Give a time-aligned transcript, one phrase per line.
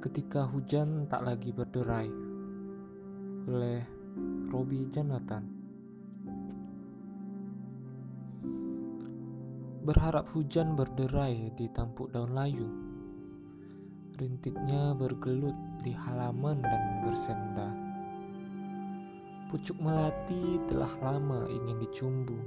[0.00, 2.08] ketika hujan tak lagi berderai
[3.44, 3.84] oleh
[4.48, 5.44] Robi Jonathan.
[9.84, 12.64] Berharap hujan berderai di tampuk daun layu.
[14.16, 17.68] Rintiknya bergelut di halaman dan bersenda.
[19.52, 22.38] Pucuk melati telah lama ingin dicumbu.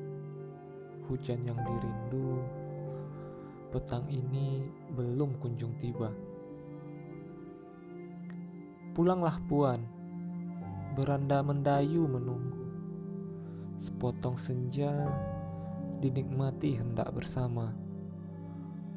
[1.05, 2.41] Hujan yang dirindu
[3.69, 4.63] Petang ini
[4.95, 6.32] belum kunjung tiba
[8.93, 9.81] Pulanglah puan,
[10.93, 12.61] beranda mendayu menunggu.
[13.81, 15.09] Sepotong senja
[15.97, 17.73] dinikmati hendak bersama.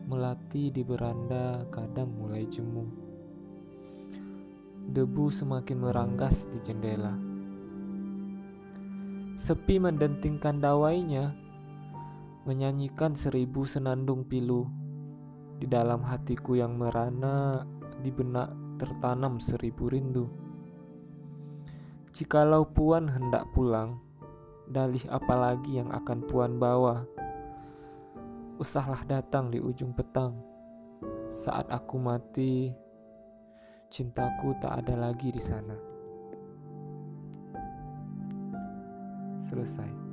[0.04, 2.84] Melati di beranda kadang mulai jemu.
[4.92, 7.16] Debu semakin meranggas di jendela.
[9.40, 11.32] Sepi mendentingkan dawainya,
[12.44, 14.68] menyanyikan seribu senandung pilu
[15.56, 17.64] di dalam hatiku yang merana
[18.04, 20.28] di benak tertanam seribu rindu.
[22.16, 24.00] Jikalau Puan hendak pulang,
[24.68, 27.04] dalih apalagi yang akan Puan bawa?
[28.56, 30.40] Usahlah datang di ujung petang.
[31.28, 32.72] Saat aku mati,
[33.92, 35.76] cintaku tak ada lagi di sana.
[39.36, 40.05] Selesai.